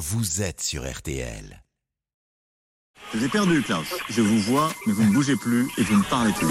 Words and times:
vous 0.00 0.40
êtes 0.40 0.62
sur 0.62 0.90
RTL. 0.90 1.62
Je 3.12 3.18
vous 3.18 3.24
ai 3.26 3.28
perdu, 3.28 3.60
Klaus. 3.60 3.86
Je 4.08 4.22
vous 4.22 4.38
vois, 4.38 4.72
mais 4.86 4.94
vous 4.94 5.04
ne 5.04 5.12
bougez 5.12 5.36
plus 5.36 5.68
et 5.76 5.82
vous 5.82 5.98
ne 5.98 6.02
parlez 6.04 6.32
plus. 6.32 6.48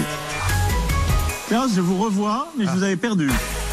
Klaus, 1.48 1.74
je 1.74 1.80
vous 1.80 2.00
revois, 2.00 2.46
mais 2.56 2.64
je 2.64 2.70
vous 2.70 2.84
avais 2.84 2.96
perdu. 2.96 3.28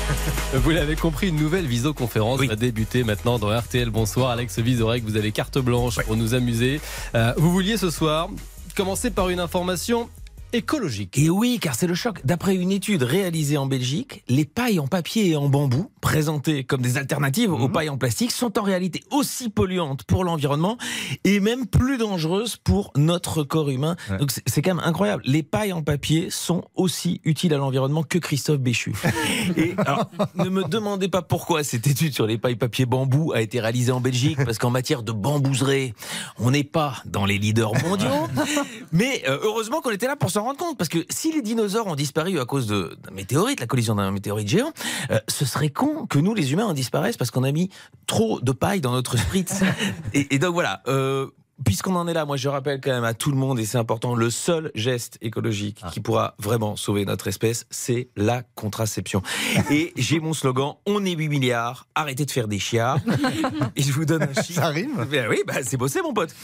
Vous 0.54 0.70
l'avez 0.70 0.96
compris, 0.96 1.28
une 1.28 1.36
nouvelle 1.36 1.68
visioconférence 1.68 2.40
va 2.40 2.56
débuter 2.56 3.04
maintenant 3.04 3.40
dans 3.40 3.56
RTL. 3.56 3.90
Bonsoir 3.90 4.30
Alex 4.30 4.58
Vizorek, 4.60 5.04
vous 5.04 5.18
avez 5.18 5.34
carte 5.34 5.58
blanche 5.58 5.98
pour 6.06 6.16
nous 6.16 6.34
amuser. 6.34 6.80
Euh, 7.14 7.34
vous 7.36 7.52
vouliez 7.52 7.76
ce 7.76 7.90
soir 7.90 8.30
commencer 8.74 9.12
par 9.12 9.28
une 9.28 9.42
information 9.42 10.10
écologique. 10.54 11.18
Et 11.18 11.30
oui, 11.30 11.60
car 11.62 11.76
c'est 11.76 11.88
le 11.88 11.94
choc. 11.96 12.22
D'après 12.26 12.56
une 12.56 12.72
étude 12.72 13.04
réalisée 13.04 13.58
en 13.58 13.66
Belgique, 13.66 14.24
les 14.28 14.46
pailles 14.46 14.80
en 14.80 14.88
papier 14.88 15.30
et 15.30 15.36
en 15.36 15.50
bambou, 15.50 15.92
présentées 16.02 16.64
comme 16.64 16.82
des 16.82 16.98
alternatives 16.98 17.52
aux 17.52 17.70
pailles 17.70 17.90
en 17.90 17.98
plastique, 17.98 18.32
sont 18.32 18.58
en 18.58 18.64
réalité 18.64 19.04
aussi 19.12 19.50
polluantes 19.50 20.04
pour 20.04 20.24
l'environnement 20.24 20.78
et 21.24 21.40
même 21.40 21.66
plus 21.68 21.98
dangereuses 21.98 22.56
pour 22.58 22.92
notre 22.96 23.44
corps 23.44 23.70
humain. 23.70 23.96
Donc 24.20 24.32
c'est- 24.32 24.44
c'est 24.48 24.62
quand 24.62 24.76
même 24.76 24.84
incroyable. 24.86 25.22
Les 25.26 25.44
pailles 25.44 25.74
en 25.74 25.82
papier 25.84 26.30
sont 26.30 26.64
aussi 26.76 27.20
utiles 27.26 27.54
à 27.54 27.58
l'environnement 27.58 28.04
que 28.04 28.18
Christophe 28.18 28.60
Béchu. 28.60 28.94
Et 29.58 29.74
alors, 29.78 30.10
ne 30.36 30.50
me 30.50 30.64
demandez 30.64 31.08
pas 31.10 31.22
pourquoi 31.22 31.64
cette 31.64 31.88
étude 31.88 32.14
sur 32.14 32.26
les 32.26 32.38
pailles 32.38 32.56
papier 32.56 32.86
bambou 32.86 33.34
a 33.34 33.42
été 33.42 33.60
réalisée 33.60 33.92
en 33.92 34.00
Belgique, 34.02 34.38
parce 34.44 34.58
qu'en 34.58 34.70
matière 34.70 35.04
de 35.04 35.12
bambouserie, 35.12 35.94
on 36.40 36.52
n'est 36.52 36.64
pas 36.64 37.02
dans 37.06 37.26
les 37.26 37.38
leaders 37.38 37.74
mondiaux. 37.84 38.08
Mais 38.92 39.24
euh, 39.28 39.38
heureusement 39.44 39.82
qu'on 39.82 39.92
était 39.92 40.08
là 40.08 40.16
pour 40.16 40.30
s'en 40.32 40.44
rendre 40.48 40.60
compte, 40.60 40.78
parce 40.78 40.90
que 40.90 41.06
si 41.10 41.32
les 41.32 41.42
dinosaures 41.42 41.88
ont 41.88 41.96
disparu 41.96 42.40
à 42.40 42.46
cause 42.46 42.68
d'un 42.68 43.12
météorite, 43.12 43.60
la 43.60 43.68
collision 43.68 43.96
d'un 43.96 44.12
météorite 44.12 44.48
géant, 44.48 44.72
euh, 45.12 45.20
ce 45.28 45.46
serait 45.46 45.70
con 45.70 46.06
que 46.08 46.20
nous, 46.20 46.34
les 46.34 46.54
humains, 46.54 46.66
en 46.66 46.74
disparaissent 46.74 47.18
parce 47.18 47.32
qu'on 47.32 47.44
a 47.44 47.52
mis 47.52 47.70
trop 48.08 48.40
de 48.42 48.52
paille 48.52 48.82
dans 48.82 48.92
notre 48.92 49.18
spritz. 49.18 49.62
et, 50.14 50.36
et 50.36 50.40
donc 50.40 50.54
voilà. 50.54 50.82
euh, 50.88 51.28
Puisqu'on 51.66 51.96
en 51.96 52.08
est 52.08 52.14
là, 52.14 52.26
moi 52.26 52.38
je 52.38 52.50
rappelle 52.50 52.80
quand 52.82 52.92
même 52.92 53.04
à 53.04 53.14
tout 53.14 53.32
le 53.32 53.38
monde, 53.38 53.60
et 53.60 53.66
c'est 53.66 53.78
important, 53.78 54.16
le 54.16 54.30
seul 54.30 54.72
geste 54.76 55.18
écologique 55.22 55.82
qui 55.92 56.00
pourra 56.00 56.36
vraiment 56.38 56.76
sauver 56.76 57.06
notre 57.06 57.28
espèce, 57.28 57.66
c'est 57.70 58.10
la 58.16 58.44
contraception. 58.56 59.22
Et 59.72 59.94
j'ai 59.98 60.20
mon 60.20 60.34
slogan, 60.34 60.76
on 60.86 61.04
est 61.06 61.16
8 61.16 61.30
milliards, 61.30 61.88
arrêtez 61.96 62.26
de 62.26 62.32
faire 62.32 62.48
des 62.48 62.60
chiards. 62.60 63.00
Et 63.76 63.82
je 63.82 63.92
vous 63.92 64.06
donne 64.06 64.24
un 64.24 64.34
chiffre. 64.34 64.62
Ça 64.62 64.68
rime? 64.68 65.06
Ben 65.10 65.28
oui, 65.30 65.42
bah 65.46 65.56
c'est 65.64 65.78
bossé 65.78 66.02
mon 66.02 66.14
pote. 66.14 66.36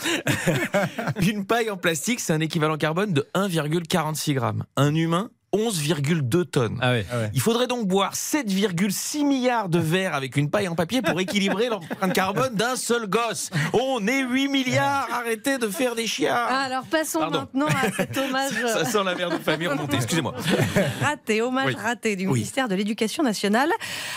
Une 1.20 1.46
paille 1.46 1.70
en 1.70 1.76
plastique, 1.76 2.20
c'est 2.20 2.32
un 2.32 2.40
équivalent 2.40 2.76
carbone 2.76 3.12
de 3.12 3.26
1,46 3.34 4.34
grammes. 4.34 4.64
Un 4.76 4.94
humain, 4.94 5.30
11,2 5.54 6.44
tonnes. 6.46 6.78
Ah 6.82 6.90
ouais. 6.90 7.06
Il 7.32 7.40
faudrait 7.40 7.68
donc 7.68 7.86
boire 7.86 8.14
7,6 8.14 9.24
milliards 9.24 9.68
de 9.68 9.78
verres 9.78 10.14
avec 10.14 10.36
une 10.36 10.50
paille 10.50 10.66
en 10.68 10.74
papier 10.74 11.00
pour 11.00 11.18
équilibrer 11.20 11.68
l'empreinte 11.70 12.12
carbone 12.12 12.54
d'un 12.54 12.74
seul 12.76 13.06
gosse. 13.06 13.50
On 13.72 14.06
est 14.06 14.20
8 14.22 14.48
milliards, 14.48 15.08
arrêtez 15.12 15.58
de 15.58 15.68
faire 15.68 15.94
des 15.94 16.06
chiards. 16.06 16.48
Ah, 16.50 16.62
alors 16.62 16.84
passons 16.84 17.20
Pardon. 17.20 17.38
maintenant 17.40 17.66
à 17.66 17.92
cet 17.92 18.16
hommage 18.18 18.52
Ça 18.72 18.84
sent 18.84 19.04
la 19.04 19.14
mère 19.14 19.30
de 19.30 19.38
famille 19.38 19.68
remontée, 19.68 19.96
excusez-moi. 19.96 20.34
raté, 21.00 21.40
hommage 21.40 21.66
Oui. 21.68 21.74
raté 21.80 22.16
du 22.16 22.26
Oui. 22.26 22.34
ministère 22.34 22.68
de 22.68 22.74
l'Éducation 22.74 23.22
nationale 23.22 23.70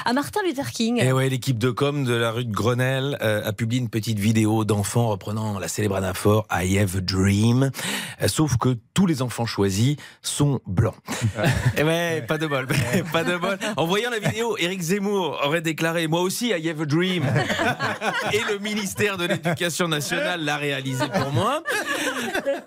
à 0.05 0.13
Martin 0.13 0.39
Luther 0.45 0.71
King. 0.71 0.99
Et 1.01 1.11
ouais, 1.11 1.29
l'équipe 1.29 1.59
de 1.59 1.69
com 1.69 2.03
de 2.03 2.13
la 2.13 2.31
rue 2.31 2.45
de 2.45 2.51
Grenelle 2.53 3.17
euh, 3.21 3.45
a 3.47 3.53
publié 3.53 3.79
une 3.81 3.89
petite 3.89 4.17
vidéo 4.19 4.65
d'enfants 4.65 5.07
reprenant 5.09 5.59
la 5.59 5.67
célèbre 5.67 5.95
anaphore 5.95 6.47
I 6.51 6.79
have 6.79 6.95
a 6.97 7.01
dream. 7.01 7.69
Euh, 8.21 8.27
sauf 8.27 8.57
que 8.57 8.77
tous 8.93 9.05
les 9.05 9.21
enfants 9.21 9.45
choisis 9.45 9.97
sont 10.21 10.59
blancs. 10.65 10.95
Ouais, 11.77 12.23
pas 12.27 12.37
de 12.37 12.47
bol, 12.47 12.67
pas 13.13 13.23
de 13.23 13.37
bol. 13.37 13.57
En 13.75 13.85
voyant 13.85 14.09
la 14.09 14.19
vidéo, 14.19 14.57
Éric 14.57 14.81
Zemmour 14.81 15.39
aurait 15.43 15.61
déclaré 15.61 16.07
moi 16.07 16.21
aussi 16.21 16.49
I 16.49 16.69
have 16.69 16.81
a 16.81 16.85
dream. 16.85 17.23
Et 18.33 18.41
le 18.51 18.59
ministère 18.59 19.17
de 19.17 19.25
l'Éducation 19.25 19.87
nationale 19.87 20.43
l'a 20.43 20.57
réalisé 20.57 21.05
pour 21.07 21.31
moi. 21.31 21.63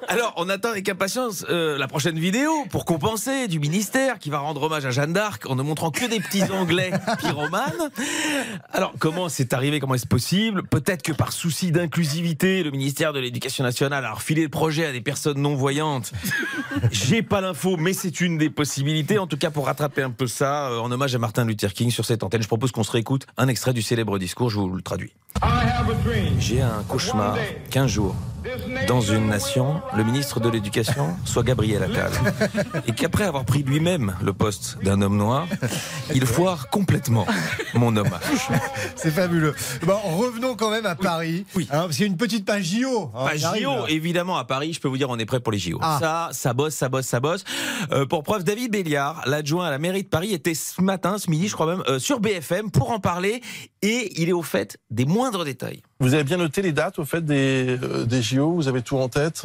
Alors, 0.08 0.32
on 0.36 0.48
attend 0.48 0.70
avec 0.70 0.88
impatience 0.88 1.44
euh, 1.48 1.78
la 1.78 1.88
prochaine 1.88 2.18
vidéo 2.18 2.64
pour 2.70 2.84
compenser 2.84 3.48
du 3.48 3.58
ministère 3.58 4.18
qui 4.18 4.30
va 4.30 4.38
rendre 4.38 4.62
hommage 4.62 4.86
à 4.86 4.90
Jeanne 4.90 5.12
d'Arc 5.12 5.48
en 5.48 5.54
ne 5.54 5.62
montrant 5.62 5.90
que 5.90 6.04
des 6.06 6.20
petits 6.20 6.42
Anglais 6.52 6.90
pyromanes. 7.20 7.90
Alors, 8.72 8.92
comment 8.98 9.28
c'est 9.28 9.52
arrivé? 9.52 9.80
Comment 9.80 9.94
est-ce 9.94 10.06
possible? 10.06 10.62
Peut-être 10.64 11.02
que 11.02 11.12
par 11.12 11.32
souci 11.32 11.70
d'inclusivité, 11.72 12.62
le 12.62 12.70
ministère 12.70 13.12
de 13.12 13.20
l'Éducation 13.20 13.64
nationale 13.64 14.04
a 14.04 14.12
refilé 14.12 14.42
le 14.42 14.48
projet 14.48 14.86
à 14.86 14.92
des 14.92 15.00
personnes 15.00 15.40
non-voyantes. 15.40 16.12
J'ai 16.90 17.22
pas 17.22 17.40
l'info, 17.40 17.76
mais 17.76 17.92
c'est 17.92 18.20
une 18.20 18.38
des 18.40 18.50
possibilités. 18.50 19.18
En 19.18 19.28
tout 19.28 19.36
cas, 19.36 19.50
pour 19.50 19.66
rattraper 19.66 20.02
un 20.02 20.10
peu 20.10 20.26
ça, 20.26 20.70
euh, 20.70 20.80
en 20.80 20.90
hommage 20.90 21.14
à 21.14 21.18
Martin 21.18 21.44
Luther 21.44 21.72
King 21.72 21.90
sur 21.90 22.04
cette 22.04 22.24
antenne, 22.24 22.42
je 22.42 22.48
propose 22.48 22.72
qu'on 22.72 22.82
se 22.82 22.90
réécoute 22.90 23.26
un 23.36 23.46
extrait 23.46 23.72
du 23.72 23.82
célèbre 23.82 24.18
discours. 24.18 24.50
Je 24.50 24.58
vous 24.58 24.68
le 24.68 24.82
traduis. 24.82 25.12
J'ai 26.38 26.60
un 26.60 26.82
cauchemar 26.88 27.36
qu'un 27.70 27.86
jour, 27.86 28.16
dans 28.86 29.00
une 29.00 29.26
nation, 29.28 29.80
le 29.96 30.04
ministre 30.04 30.40
de 30.40 30.48
l'Éducation 30.48 31.16
soit 31.24 31.42
Gabriel 31.42 31.82
Attal. 31.82 32.10
Et 32.86 32.92
qu'après 32.92 33.24
avoir 33.24 33.44
pris 33.44 33.62
lui-même 33.62 34.14
le 34.22 34.32
poste 34.32 34.78
d'un 34.82 35.00
homme 35.02 35.16
noir, 35.16 35.46
il 36.14 36.26
foire 36.26 36.68
complètement 36.70 37.26
mon 37.74 37.94
hommage. 37.96 38.20
C'est 38.96 39.10
fabuleux. 39.10 39.54
Bon, 39.86 39.96
revenons 40.16 40.56
quand 40.56 40.70
même 40.70 40.86
à 40.86 40.94
Paris. 40.94 41.44
Oui. 41.54 41.68
Hein, 41.70 41.82
parce 41.82 41.96
qu'il 41.96 42.06
y 42.06 42.08
a 42.08 42.10
une 42.10 42.16
petite 42.16 42.44
page 42.44 42.64
JO. 42.64 43.10
hein, 43.14 43.26
arrive, 43.44 43.62
JO, 43.62 43.70
là. 43.70 43.84
évidemment, 43.88 44.36
à 44.38 44.44
Paris, 44.44 44.72
je 44.72 44.80
peux 44.80 44.88
vous 44.88 44.96
dire, 44.98 45.10
on 45.10 45.18
est 45.18 45.26
prêt 45.26 45.40
pour 45.40 45.52
les 45.52 45.58
JO. 45.58 45.78
Ah. 45.82 45.98
Ça, 46.00 46.28
ça 46.32 46.52
bosse, 46.54 46.74
ça 46.74 46.88
bosse, 46.88 47.06
ça 47.06 47.20
bosse. 47.20 47.44
Euh, 47.92 48.06
pour 48.06 48.22
preuve, 48.22 48.44
David 48.44 48.72
Béliard, 48.72 49.22
l'adjoint 49.26 49.66
à 49.66 49.70
la 49.70 49.78
mairie 49.78 50.02
de 50.02 50.08
Paris, 50.08 50.32
était 50.32 50.54
ce 50.54 50.80
matin, 50.80 51.18
ce 51.18 51.30
midi, 51.30 51.48
je 51.48 51.54
crois 51.54 51.66
même, 51.66 51.82
euh, 51.88 51.98
sur 51.98 52.20
BFM 52.20 52.70
pour 52.70 52.90
en 52.90 53.00
parler. 53.00 53.40
Et 53.82 54.12
il 54.20 54.28
est 54.28 54.32
au 54.32 54.42
fait 54.42 54.78
des 54.90 55.04
moindres 55.06 55.44
détails. 55.44 55.82
Vous 56.00 56.14
avez 56.14 56.24
bien 56.24 56.36
noté 56.38 56.62
les 56.62 56.72
dates 56.72 56.98
au 56.98 57.04
fait 57.04 57.24
des, 57.24 57.78
euh, 57.82 58.04
des 58.04 58.22
JO 58.34 58.52
Vous 58.54 58.68
avez 58.68 58.82
tout 58.82 58.96
en 58.98 59.08
tête? 59.08 59.42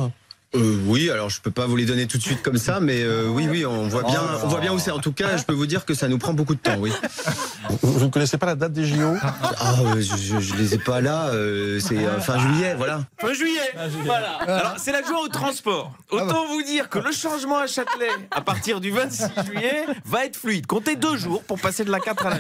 Euh, 0.56 0.80
oui, 0.86 1.10
alors 1.10 1.30
je 1.30 1.42
peux 1.42 1.52
pas 1.52 1.66
vous 1.66 1.76
les 1.76 1.86
donner 1.86 2.08
tout 2.08 2.18
de 2.18 2.24
suite 2.24 2.42
comme 2.42 2.58
ça, 2.58 2.80
mais 2.80 3.02
euh, 3.04 3.28
oui, 3.28 3.46
oui, 3.50 3.66
on 3.66 3.88
voit 3.90 4.04
bien, 4.04 4.22
Oh. 4.24 4.40
on 4.44 4.48
voit 4.48 4.62
bien 4.62 4.72
où 4.74 4.80
c'est. 4.80 4.92
En 4.92 5.00
tout 5.00 5.12
cas, 5.12 5.36
je 5.36 5.44
peux 5.44 5.54
vous 5.54 5.66
dire 5.66 5.84
que 5.86 5.94
ça 5.94 6.08
nous 6.08 6.18
prend 6.18 6.34
beaucoup 6.34 6.56
de 6.56 6.60
temps, 6.62 6.78
oui. 6.80 6.92
vous, 7.82 7.92
vous 8.00 8.06
ne 8.06 8.10
connaissez 8.12 8.38
pas 8.38 8.46
la 8.48 8.56
date 8.56 8.74
des 8.74 8.86
JO 8.86 9.14
Ah, 9.22 9.76
euh, 9.82 10.02
je, 10.02 10.40
je 10.40 10.56
les 10.56 10.74
ai 10.74 10.78
pas 10.78 11.02
là. 11.02 11.28
euh, 11.30 11.80
c'est 11.80 11.98
euh, 11.98 12.20
fin 12.20 12.38
juillet, 12.40 12.76
voilà. 12.76 13.02
Fin 13.18 13.34
juillet, 13.34 13.60
voilà. 14.06 14.34
Alors, 14.48 14.74
c'est 14.78 14.92
l'adjoint 14.92 15.20
au 15.24 15.28
transport. 15.28 15.94
Autant 16.12 16.46
vous 16.48 16.64
dire 16.64 16.90
que 16.90 17.00
le 17.00 17.12
changement 17.12 17.58
à 17.60 17.68
Châtelet, 17.68 18.10
à 18.32 18.42
partir 18.42 18.80
du 18.80 18.92
26 18.92 19.24
juillet, 19.46 19.86
va 20.06 20.26
être 20.26 20.36
fluide. 20.38 20.66
Comptez 20.68 20.96
deux 20.96 21.18
jours 21.18 21.44
pour 21.44 21.60
passer 21.60 21.84
de 21.86 21.92
la 21.92 22.00
4 22.00 22.26
à 22.26 22.30
la 22.32 22.36
1. 22.36 22.40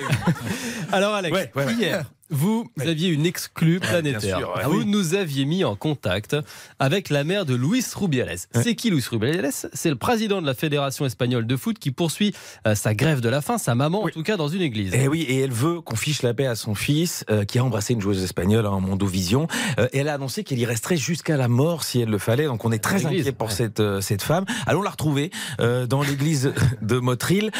Alors 0.91 1.13
Alex, 1.15 1.35
Ouais, 1.35 1.51
ouais, 1.55 1.65
ouais. 1.65 1.73
hier, 1.73 2.05
vous 2.29 2.67
aviez 2.79 3.09
une 3.09 3.25
exclue 3.25 3.79
planétaire. 3.79 4.37
sûr, 4.39 4.53
ouais. 4.55 4.63
vous 4.65 4.79
Oui. 4.79 4.85
nous 4.85 5.13
aviez 5.13 5.45
mis 5.45 5.63
en 5.63 5.75
contact 5.75 6.35
avec 6.79 7.09
la 7.09 7.23
mère 7.23 7.45
de 7.45 7.53
Luis 7.55 7.85
Rubiales. 7.95 8.37
C'est 8.53 8.75
qui 8.75 8.89
Luis 8.89 9.03
Rubiales? 9.09 9.49
C'est 9.51 9.89
le 9.89 9.95
président 9.95 10.41
de 10.41 10.47
la 10.47 10.53
Fédération 10.55 11.05
espagnole 11.05 11.45
de 11.45 11.55
foot 11.55 11.77
qui 11.79 11.91
poursuit 11.91 12.33
sa 12.73 12.93
grève 12.95 13.21
de 13.21 13.29
la 13.29 13.41
faim, 13.41 13.57
sa 13.57 13.75
maman 13.75 14.03
en 14.03 14.09
tout 14.09 14.23
cas 14.23 14.37
dans 14.37 14.47
une 14.47 14.61
église. 14.61 14.93
Et 14.93 15.03
Eh 15.03 15.07
oui, 15.15 15.21
et 15.29 15.39
elle 15.39 15.51
veut 15.53 15.79
qu'on 15.79 15.95
fiche 15.95 16.23
la 16.23 16.33
paix 16.33 16.45
à 16.45 16.55
son 16.55 16.75
fils, 16.75 17.23
euh, 17.29 17.45
qui 17.45 17.57
a 17.57 17.63
embrassé 17.63 17.93
une 17.93 18.01
joueuse 18.01 18.21
espagnole 18.21 18.65
en 18.65 18.81
Mondovision. 18.81 19.47
Euh, 19.79 19.87
et 19.93 19.99
elle 19.99 20.09
a 20.09 20.15
annoncé 20.15 20.43
qu'elle 20.43 20.59
y 20.59 20.65
resterait 20.65 20.97
jusqu'à 20.97 21.37
la 21.37 21.47
mort 21.47 21.83
si 21.85 22.01
elle 22.01 22.09
le 22.09 22.17
fallait. 22.17 22.45
Donc 22.47 22.65
on 22.65 22.71
est 22.73 22.79
très 22.83 23.05
inquiet 23.05 23.31
pour 23.31 23.47
ouais. 23.47 23.53
cette, 23.53 23.79
euh, 23.79 24.01
cette 24.01 24.21
femme. 24.21 24.43
Allons 24.67 24.81
la 24.81 24.89
retrouver 24.89 25.31
euh, 25.61 25.85
dans 25.87 26.01
l'église 26.01 26.51
de 26.81 26.99
Motril. 26.99 27.51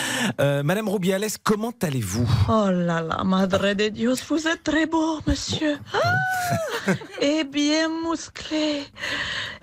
Euh, 0.42 0.64
Madame 0.64 0.90
Rubiales, 0.90 1.28
comment 1.44 1.72
allez-vous? 1.82 2.30
Oh 2.50 2.66
là 2.70 3.00
là, 3.02 3.24
Madre 3.24 3.74
de 3.74 3.88
Dios, 3.88 4.16
vous 4.28 4.48
êtes 4.48 4.64
très 4.64 4.86
beau, 4.86 5.20
monsieur. 5.26 5.78
Ah, 5.94 6.92
et 7.22 7.46
bien 7.46 7.88
musclé. 8.04 8.84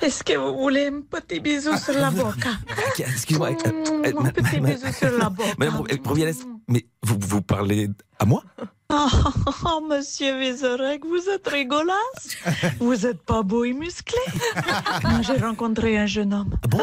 Est-ce 0.00 0.24
que 0.24 0.36
vous 0.38 0.56
voulez 0.56 0.86
un 0.86 1.02
petit 1.02 1.40
bisou 1.40 1.76
sur 1.76 1.92
la 1.92 2.10
boca? 2.10 2.50
Excuse-moi. 2.98 3.50
euh, 3.66 4.12
Un 4.18 4.30
petit 4.30 4.60
bisou 4.60 4.90
sur 4.98 5.10
la 5.18 5.28
boca. 5.28 5.50
Madame 5.58 5.82
Rubiales, 6.06 6.34
mais 6.72 6.86
vous, 7.02 7.18
vous 7.20 7.42
parlez 7.42 7.90
à 8.18 8.24
moi? 8.24 8.42
Oh, 8.88 9.08
oh, 9.66 9.86
monsieur 9.88 10.38
Vizorek, 10.38 11.04
vous 11.04 11.28
êtes 11.28 11.46
rigolasse. 11.46 12.24
Vous 12.80 12.94
n'êtes 12.94 13.22
pas 13.22 13.42
beau 13.42 13.64
et 13.64 13.72
musclé. 13.72 14.20
J'ai 15.22 15.36
rencontré 15.36 15.98
un 15.98 16.06
jeune 16.06 16.32
homme. 16.34 16.50
Ah 16.62 16.68
bon? 16.68 16.80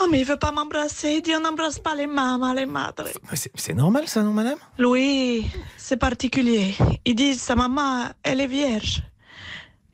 Oh, 0.00 0.06
mais 0.10 0.20
il 0.20 0.26
veut 0.26 0.38
pas 0.38 0.52
m'embrasser. 0.52 1.10
Il 1.16 1.22
dit 1.22 1.32
on 1.34 1.40
n'embrasse 1.40 1.78
pas 1.78 1.94
les 1.94 2.06
mamans, 2.06 2.52
les 2.54 2.66
madres. 2.66 3.08
C'est 3.54 3.74
normal 3.74 4.08
ça, 4.08 4.22
non, 4.22 4.32
madame? 4.32 4.58
Louis, 4.78 5.46
c'est 5.76 5.98
particulier. 5.98 6.74
Ils 7.04 7.14
disent 7.14 7.40
sa 7.42 7.54
maman, 7.54 8.08
elle 8.22 8.40
est 8.40 8.46
vierge. 8.46 9.02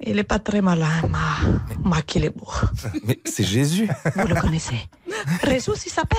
Il 0.00 0.18
est 0.18 0.24
pas 0.24 0.38
très 0.38 0.60
malin, 0.60 1.02
mais, 1.08 1.58
mais 1.84 2.02
qu'il 2.02 2.24
est 2.24 2.36
beau. 2.36 2.52
Mais 3.04 3.18
c'est 3.24 3.44
Jésus. 3.44 3.88
Vous 4.14 4.28
le 4.28 4.40
connaissez? 4.40 4.78
Résus, 5.42 5.70
il 5.86 5.90
s'appelle. 5.92 6.18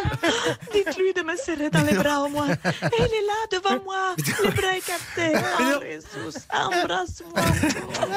Dites-lui 0.74 1.14
de 1.14 1.22
me 1.22 1.36
serrer 1.36 1.70
dans 1.70 1.82
les 1.84 1.96
bras 1.96 2.22
au 2.24 2.30
moins. 2.30 2.50
Et 2.50 2.56
il 3.00 3.04
est 3.04 3.26
là 3.28 3.60
devant 3.60 3.84
moi, 3.84 4.16
les 4.18 4.50
bras 4.52 4.76
écartés. 4.78 5.34
Oh, 5.60 5.80
Résus, 5.80 6.38
embrasse-moi. 6.54 7.44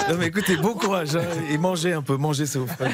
Non 0.08 0.16
mais 0.18 0.26
écoutez, 0.26 0.56
bon 0.56 0.74
courage 0.74 1.16
hein, 1.16 1.22
et 1.50 1.58
mangez 1.58 1.92
un 1.92 2.02
peu, 2.02 2.16
mangez 2.16 2.46
ça 2.46 2.58
fera- 2.60 2.90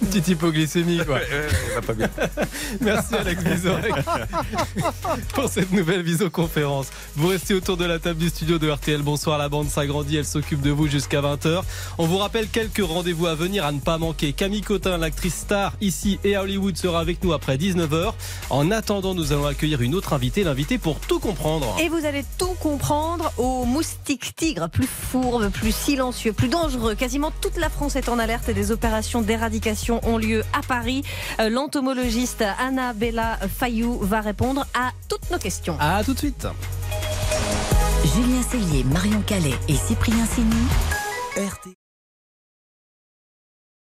Petite 0.00 0.28
hypoglycémie, 0.28 1.04
quoi. 1.04 1.16
Ouais, 1.16 1.48
va 1.74 1.80
pas 1.82 1.92
bien. 1.92 2.08
Merci 2.80 3.14
Alex 3.14 3.42
Vizorek 3.42 3.94
pour 5.34 5.48
cette 5.48 5.72
nouvelle 5.72 6.02
visioconférence. 6.02 6.88
Vous 7.16 7.28
restez 7.28 7.54
autour 7.54 7.76
de 7.76 7.84
la 7.84 7.98
table 7.98 8.18
du 8.18 8.28
studio 8.28 8.58
de 8.58 8.70
RTL. 8.70 9.02
Bonsoir, 9.02 9.38
la 9.38 9.48
bande 9.48 9.68
s'agrandit, 9.68 10.16
elle 10.16 10.24
s'occupe 10.24 10.60
de 10.60 10.70
vous 10.70 10.88
jusqu'à 10.88 11.20
20h. 11.20 11.62
On 11.98 12.06
vous 12.06 12.18
rappelle 12.18 12.48
quelques 12.48 12.84
rendez-vous 12.84 13.26
à 13.26 13.34
venir 13.34 13.64
à 13.64 13.72
ne 13.72 13.80
pas 13.80 13.98
manquer. 13.98 14.32
Camille 14.32 14.62
Cotin, 14.62 14.98
l'actrice 14.98 15.34
star 15.34 15.72
ici 15.80 15.91
et 16.24 16.36
à 16.36 16.42
Hollywood, 16.42 16.76
sera 16.76 17.00
avec 17.00 17.22
nous 17.22 17.32
après 17.32 17.56
19h. 17.56 18.12
En 18.50 18.70
attendant, 18.70 19.14
nous 19.14 19.32
allons 19.32 19.46
accueillir 19.46 19.82
une 19.82 19.94
autre 19.94 20.12
invitée, 20.12 20.44
l'invitée 20.44 20.78
pour 20.78 21.00
tout 21.00 21.18
comprendre. 21.18 21.76
Et 21.80 21.88
vous 21.88 22.04
allez 22.04 22.24
tout 22.38 22.54
comprendre 22.60 23.32
au 23.38 23.64
moustique 23.64 24.34
tigre, 24.36 24.68
plus 24.68 24.86
fourbe, 24.86 25.50
plus 25.50 25.74
silencieux, 25.74 26.32
plus 26.32 26.48
dangereux. 26.48 26.94
Quasiment 26.94 27.32
toute 27.40 27.56
la 27.56 27.68
France 27.70 27.96
est 27.96 28.08
en 28.08 28.18
alerte 28.18 28.48
et 28.48 28.54
des 28.54 28.70
opérations 28.70 29.22
d'éradication 29.22 30.00
ont 30.04 30.18
lieu 30.18 30.44
à 30.52 30.62
Paris. 30.62 31.02
Euh, 31.40 31.48
L'entomologiste 31.48 32.44
Annabella 32.58 33.38
Fayou 33.58 33.98
va 34.00 34.20
répondre 34.20 34.66
à 34.74 34.92
toutes 35.08 35.30
nos 35.30 35.38
questions. 35.38 35.76
À 35.80 36.02
tout 36.04 36.14
de 36.14 36.18
suite. 36.18 36.46
Julien 38.14 38.42
Cellier, 38.42 38.84
Marion 38.84 39.22
Calais 39.26 39.54
et 39.68 39.74
Cyprien 39.76 40.26
Sini. 40.26 40.56
RT. 41.36 41.81